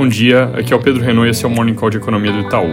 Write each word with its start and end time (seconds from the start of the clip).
Bom 0.00 0.08
dia, 0.08 0.44
aqui 0.54 0.72
é 0.72 0.76
o 0.76 0.80
Pedro 0.80 1.02
Renault 1.02 1.28
e 1.28 1.30
esse 1.30 1.44
é 1.44 1.46
o 1.46 1.50
Morning 1.50 1.74
Call 1.74 1.90
de 1.90 1.98
Economia 1.98 2.32
do 2.32 2.40
Itaú. 2.40 2.70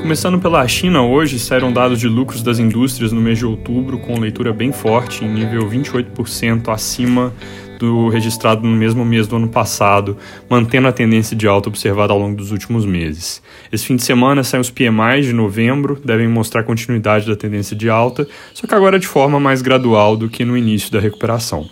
Começando 0.00 0.38
pela 0.38 0.66
China, 0.68 1.02
hoje 1.02 1.36
saíram 1.36 1.72
dados 1.72 1.98
de 1.98 2.06
lucros 2.06 2.40
das 2.40 2.60
indústrias 2.60 3.10
no 3.10 3.20
mês 3.20 3.36
de 3.36 3.44
outubro, 3.44 3.98
com 3.98 4.20
leitura 4.20 4.52
bem 4.52 4.70
forte, 4.70 5.24
em 5.24 5.28
nível 5.28 5.68
28% 5.68 6.68
acima 6.68 7.34
do 7.80 8.08
registrado 8.08 8.64
no 8.64 8.76
mesmo 8.76 9.04
mês 9.04 9.26
do 9.26 9.34
ano 9.34 9.48
passado, 9.48 10.16
mantendo 10.48 10.86
a 10.86 10.92
tendência 10.92 11.36
de 11.36 11.48
alta 11.48 11.68
observada 11.68 12.12
ao 12.12 12.18
longo 12.20 12.36
dos 12.36 12.52
últimos 12.52 12.86
meses. 12.86 13.42
Esse 13.72 13.84
fim 13.84 13.96
de 13.96 14.04
semana 14.04 14.44
saem 14.44 14.60
os 14.60 14.70
PMIs 14.70 15.26
de 15.26 15.32
novembro, 15.32 16.00
devem 16.04 16.28
mostrar 16.28 16.62
continuidade 16.62 17.26
da 17.26 17.34
tendência 17.34 17.74
de 17.74 17.90
alta, 17.90 18.24
só 18.54 18.68
que 18.68 18.74
agora 18.76 19.00
de 19.00 19.06
forma 19.08 19.40
mais 19.40 19.62
gradual 19.62 20.16
do 20.16 20.28
que 20.28 20.44
no 20.44 20.56
início 20.56 20.92
da 20.92 21.00
recuperação. 21.00 21.68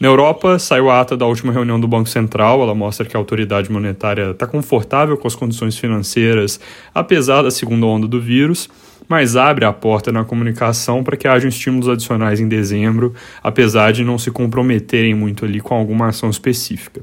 Na 0.00 0.06
Europa, 0.06 0.60
saiu 0.60 0.90
a 0.90 1.00
ata 1.00 1.16
da 1.16 1.26
última 1.26 1.52
reunião 1.52 1.80
do 1.80 1.88
Banco 1.88 2.08
Central. 2.08 2.62
Ela 2.62 2.74
mostra 2.74 3.04
que 3.04 3.16
a 3.16 3.20
autoridade 3.20 3.70
monetária 3.70 4.30
está 4.30 4.46
confortável 4.46 5.16
com 5.16 5.26
as 5.26 5.34
condições 5.34 5.76
financeiras, 5.76 6.60
apesar 6.94 7.42
da 7.42 7.50
segunda 7.50 7.84
onda 7.84 8.06
do 8.06 8.20
vírus, 8.20 8.68
mas 9.08 9.34
abre 9.34 9.64
a 9.64 9.72
porta 9.72 10.12
na 10.12 10.24
comunicação 10.24 11.02
para 11.02 11.16
que 11.16 11.26
haja 11.26 11.48
estímulos 11.48 11.88
adicionais 11.88 12.38
em 12.38 12.46
dezembro, 12.46 13.12
apesar 13.42 13.92
de 13.92 14.04
não 14.04 14.18
se 14.18 14.30
comprometerem 14.30 15.14
muito 15.14 15.44
ali 15.44 15.60
com 15.60 15.74
alguma 15.74 16.08
ação 16.08 16.30
específica. 16.30 17.02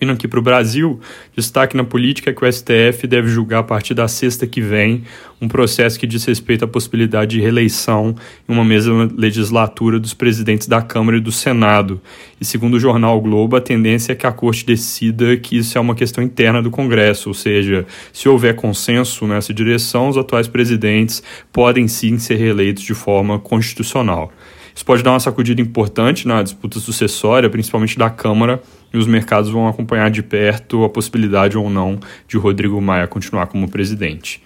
Vindo 0.00 0.12
aqui 0.12 0.28
para 0.28 0.38
o 0.38 0.42
Brasil, 0.42 1.00
destaque 1.34 1.76
na 1.76 1.82
política 1.82 2.30
é 2.30 2.32
que 2.32 2.44
o 2.44 2.52
STF 2.52 3.06
deve 3.06 3.28
julgar 3.28 3.60
a 3.60 3.62
partir 3.62 3.94
da 3.94 4.06
sexta 4.06 4.46
que 4.46 4.60
vem 4.60 5.02
um 5.40 5.48
processo 5.48 5.98
que 5.98 6.06
diz 6.06 6.24
respeito 6.24 6.64
à 6.64 6.68
possibilidade 6.68 7.36
de 7.36 7.40
reeleição 7.40 8.14
em 8.48 8.52
uma 8.52 8.64
mesma 8.64 9.10
legislatura 9.16 9.98
dos 9.98 10.14
presidentes 10.14 10.68
da 10.68 10.82
Câmara 10.82 11.16
e 11.16 11.20
do 11.20 11.32
Senado. 11.32 12.00
E 12.40 12.44
segundo 12.44 12.74
o 12.74 12.80
jornal 12.80 13.20
Globo, 13.20 13.56
a 13.56 13.60
tendência 13.60 14.12
é 14.12 14.14
que 14.14 14.26
a 14.26 14.32
Corte 14.32 14.64
decida 14.64 15.36
que 15.36 15.56
isso 15.56 15.76
é 15.76 15.80
uma 15.80 15.94
questão 15.94 16.22
interna 16.22 16.62
do 16.62 16.70
Congresso, 16.70 17.30
ou 17.30 17.34
seja, 17.34 17.86
se 18.12 18.28
houver 18.28 18.54
consenso 18.54 19.26
nessa 19.26 19.52
direção, 19.54 20.08
os 20.08 20.16
atuais 20.16 20.46
presidentes 20.46 21.22
podem 21.52 21.88
sim 21.88 22.18
ser 22.18 22.36
reeleitos 22.36 22.84
de 22.84 22.94
forma 22.94 23.38
constitucional. 23.38 24.32
Isso 24.78 24.84
pode 24.84 25.02
dar 25.02 25.10
uma 25.10 25.18
sacudida 25.18 25.60
importante 25.60 26.28
na 26.28 26.40
disputa 26.40 26.78
sucessória, 26.78 27.50
principalmente 27.50 27.98
da 27.98 28.08
Câmara, 28.08 28.62
e 28.94 28.96
os 28.96 29.08
mercados 29.08 29.50
vão 29.50 29.66
acompanhar 29.66 30.08
de 30.08 30.22
perto 30.22 30.84
a 30.84 30.88
possibilidade 30.88 31.58
ou 31.58 31.68
não 31.68 31.98
de 32.28 32.36
Rodrigo 32.36 32.80
Maia 32.80 33.08
continuar 33.08 33.48
como 33.48 33.68
presidente. 33.68 34.40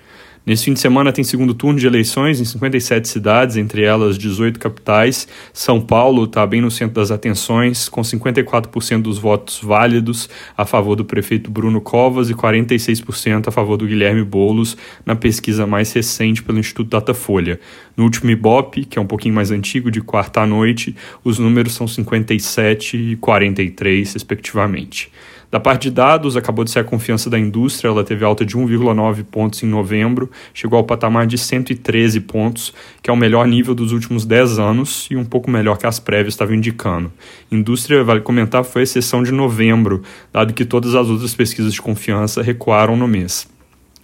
Nesse 0.44 0.64
fim 0.64 0.72
de 0.72 0.80
semana 0.80 1.12
tem 1.12 1.22
segundo 1.22 1.54
turno 1.54 1.78
de 1.78 1.86
eleições 1.86 2.40
em 2.40 2.44
57 2.44 3.06
cidades, 3.06 3.56
entre 3.56 3.84
elas 3.84 4.18
18 4.18 4.58
capitais. 4.58 5.28
São 5.52 5.80
Paulo 5.80 6.24
está 6.24 6.44
bem 6.44 6.60
no 6.60 6.68
centro 6.68 6.96
das 6.96 7.12
atenções, 7.12 7.88
com 7.88 8.00
54% 8.00 9.02
dos 9.02 9.18
votos 9.18 9.60
válidos 9.62 10.28
a 10.56 10.64
favor 10.64 10.96
do 10.96 11.04
prefeito 11.04 11.48
Bruno 11.48 11.80
Covas 11.80 12.28
e 12.28 12.34
46% 12.34 13.46
a 13.46 13.50
favor 13.52 13.76
do 13.76 13.86
Guilherme 13.86 14.24
Boulos, 14.24 14.76
na 15.06 15.14
pesquisa 15.14 15.64
mais 15.64 15.92
recente 15.92 16.42
pelo 16.42 16.58
Instituto 16.58 16.90
Datafolha. 16.90 17.60
No 17.96 18.02
último 18.02 18.28
Ibope, 18.28 18.84
que 18.84 18.98
é 18.98 19.02
um 19.02 19.06
pouquinho 19.06 19.36
mais 19.36 19.52
antigo, 19.52 19.92
de 19.92 20.00
quarta 20.00 20.40
à 20.40 20.46
noite, 20.46 20.96
os 21.22 21.38
números 21.38 21.72
são 21.72 21.86
57 21.86 22.96
e 22.96 23.16
43, 23.16 24.12
respectivamente. 24.12 25.08
Da 25.52 25.60
parte 25.60 25.82
de 25.82 25.90
dados, 25.90 26.34
acabou 26.34 26.64
de 26.64 26.70
ser 26.70 26.78
a 26.78 26.84
confiança 26.84 27.28
da 27.28 27.38
indústria, 27.38 27.90
ela 27.90 28.02
teve 28.02 28.24
alta 28.24 28.42
de 28.42 28.56
1,9 28.56 29.22
pontos 29.22 29.62
em 29.62 29.66
novembro, 29.66 30.30
chegou 30.54 30.78
ao 30.78 30.84
patamar 30.84 31.26
de 31.26 31.36
113 31.36 32.20
pontos, 32.20 32.72
que 33.02 33.10
é 33.10 33.12
o 33.12 33.16
melhor 33.16 33.46
nível 33.46 33.74
dos 33.74 33.92
últimos 33.92 34.24
10 34.24 34.58
anos 34.58 35.08
e 35.10 35.16
um 35.16 35.26
pouco 35.26 35.50
melhor 35.50 35.76
que 35.76 35.86
as 35.86 36.00
prévias 36.00 36.32
estavam 36.32 36.54
indicando. 36.54 37.12
Indústria, 37.50 38.02
vale 38.02 38.22
comentar, 38.22 38.64
foi 38.64 38.84
exceção 38.84 39.22
de 39.22 39.30
novembro, 39.30 40.00
dado 40.32 40.54
que 40.54 40.64
todas 40.64 40.94
as 40.94 41.10
outras 41.10 41.34
pesquisas 41.34 41.74
de 41.74 41.82
confiança 41.82 42.40
recuaram 42.40 42.96
no 42.96 43.06
mês. 43.06 43.51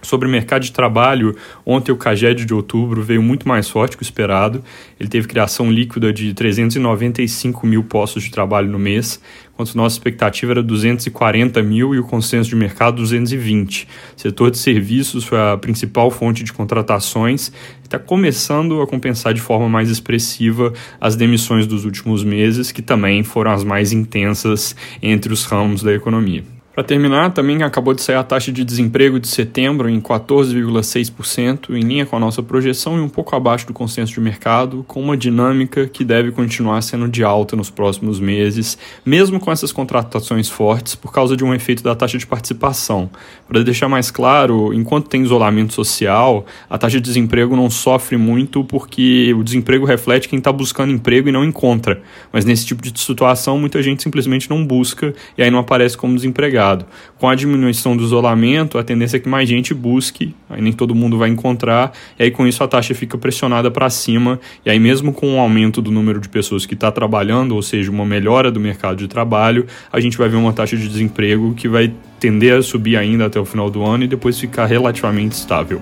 Sobre 0.01 0.29
o 0.29 0.31
mercado 0.31 0.63
de 0.63 0.71
trabalho, 0.71 1.35
ontem 1.67 1.91
o 1.91 1.97
CAGED 1.97 2.45
de 2.45 2.55
outubro 2.55 3.03
veio 3.03 3.21
muito 3.21 3.49
mais 3.49 3.69
forte 3.69 3.97
que 3.97 4.03
o 4.03 4.05
esperado. 4.05 4.63
Ele 4.99 5.09
teve 5.09 5.27
criação 5.27 5.73
líquida 5.73 6.13
de 6.13 6.33
395 6.35 7.67
mil 7.67 7.83
postos 7.83 8.23
de 8.23 8.31
trabalho 8.31 8.71
no 8.71 8.79
mês, 8.79 9.21
enquanto 9.53 9.75
nossa 9.75 9.97
expectativa 9.97 10.53
era 10.53 10.63
240 10.63 11.61
mil 11.65 11.97
e 11.97 11.99
o 11.99 12.05
consenso 12.05 12.49
de 12.49 12.55
mercado 12.55 12.99
220. 12.99 13.89
O 14.17 14.21
setor 14.21 14.53
de 14.53 14.59
serviços 14.59 15.25
foi 15.25 15.39
a 15.39 15.57
principal 15.57 16.13
fonte 16.13 16.45
de 16.45 16.53
contratações 16.53 17.49
e 17.83 17.87
está 17.87 17.99
começando 17.99 18.81
a 18.81 18.87
compensar 18.87 19.35
de 19.35 19.41
forma 19.41 19.69
mais 19.69 19.91
expressiva 19.91 20.73
as 21.01 21.17
demissões 21.17 21.67
dos 21.67 21.85
últimos 21.85 22.23
meses, 22.23 22.71
que 22.71 22.83
também 22.83 23.25
foram 23.25 23.51
as 23.51 23.65
mais 23.65 23.93
intensas 23.93 24.77
entre 25.03 25.33
os 25.33 25.45
ramos 25.45 25.83
da 25.83 25.93
economia. 25.93 26.58
Para 26.79 26.85
terminar, 26.85 27.33
também 27.33 27.65
acabou 27.65 27.93
de 27.93 28.01
sair 28.01 28.15
a 28.15 28.23
taxa 28.23 28.53
de 28.53 28.65
desemprego 28.65 29.19
de 29.19 29.27
setembro 29.27 29.89
em 29.89 30.01
14,6%, 30.01 31.71
em 31.71 31.81
linha 31.81 32.07
com 32.07 32.15
a 32.15 32.21
nossa 32.21 32.41
projeção 32.41 32.97
e 32.97 33.01
um 33.01 33.09
pouco 33.09 33.35
abaixo 33.35 33.67
do 33.67 33.73
consenso 33.73 34.13
de 34.13 34.21
mercado, 34.21 34.85
com 34.87 35.03
uma 35.03 35.17
dinâmica 35.17 35.89
que 35.89 36.05
deve 36.05 36.31
continuar 36.31 36.81
sendo 36.83 37.09
de 37.09 37.25
alta 37.25 37.57
nos 37.57 37.69
próximos 37.69 38.21
meses, 38.21 38.79
mesmo 39.05 39.41
com 39.41 39.51
essas 39.51 39.73
contratações 39.73 40.49
fortes, 40.49 40.95
por 40.95 41.13
causa 41.13 41.37
de 41.37 41.45
um 41.45 41.53
efeito 41.53 41.83
da 41.83 41.97
taxa 41.97 42.17
de 42.17 42.25
participação. 42.25 43.11
Para 43.49 43.61
deixar 43.65 43.89
mais 43.89 44.13
claro, 44.13 44.73
enquanto 44.73 45.09
tem 45.09 45.25
isolamento 45.25 45.75
social, 45.75 46.47
a 46.71 46.79
taxa 46.79 46.99
de 46.99 47.03
desemprego 47.03 47.57
não 47.57 47.69
sofre 47.69 48.17
muito 48.17 48.63
porque 48.63 49.35
o 49.37 49.43
desemprego 49.43 49.85
reflete 49.85 50.29
quem 50.29 50.39
está 50.39 50.53
buscando 50.53 50.93
emprego 50.93 51.29
e 51.29 51.33
não 51.33 51.45
encontra. 51.45 52.01
Mas 52.33 52.45
nesse 52.45 52.65
tipo 52.65 52.81
de 52.81 53.01
situação, 53.01 53.59
muita 53.59 53.83
gente 53.83 54.01
simplesmente 54.01 54.49
não 54.49 54.65
busca 54.65 55.13
e 55.37 55.43
aí 55.43 55.51
não 55.51 55.59
aparece 55.59 55.97
como 55.97 56.15
desempregado 56.15 56.68
mercado. 56.69 56.87
Com 57.19 57.29
a 57.29 57.35
diminuição 57.35 57.97
do 57.97 58.05
isolamento, 58.05 58.79
a 58.79 58.85
tendência 58.85 59.17
é 59.17 59.21
que 59.21 59.29
mais 59.29 59.49
gente 59.49 59.75
busque, 59.75 60.35
aí 60.49 60.61
nem 60.61 60.73
todo 60.73 60.95
mundo 60.95 61.19
vai 61.19 61.29
encontrar, 61.29 61.93
e 62.19 62.23
aí 62.25 62.31
com 62.31 62.47
isso 62.47 62.63
a 62.63 62.69
taxa 62.69 62.95
fica 62.95 63.17
pressionada 63.19 63.71
para 63.71 63.89
cima, 63.91 64.39
e 64.65 64.71
aí 64.71 64.79
mesmo 64.79 65.13
com 65.13 65.37
o 65.37 65.41
aumento 65.41 65.81
do 65.83 65.91
número 65.91 66.21
de 66.21 66.29
pessoas 66.29 66.67
que 66.67 66.75
está 66.75 66.93
trabalhando, 66.93 67.55
ou 67.55 67.63
seja, 67.63 67.91
uma 67.91 68.05
melhora 68.05 68.51
do 68.51 68.61
mercado 68.61 68.97
de 68.97 69.09
trabalho, 69.09 69.67
a 69.93 70.01
gente 70.01 70.17
vai 70.17 70.29
ver 70.29 70.37
uma 70.37 70.53
taxa 70.53 70.77
de 70.77 70.89
desemprego 70.89 71.55
que 71.55 71.69
vai 71.69 71.93
tender 72.21 72.59
a 72.59 72.63
subir 72.63 72.97
ainda 72.97 73.27
até 73.27 73.41
o 73.41 73.45
final 73.45 73.71
do 73.71 73.85
ano 73.85 74.05
e 74.05 74.09
depois 74.09 74.39
ficar 74.39 74.67
relativamente 74.67 75.33
estável. 75.33 75.81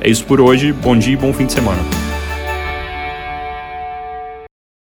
É 0.00 0.08
isso 0.08 0.24
por 0.24 0.40
hoje, 0.40 0.72
bom 0.72 0.96
dia 0.96 1.14
e 1.14 1.16
bom 1.16 1.32
fim 1.32 1.46
de 1.46 1.52
semana. 1.52 2.07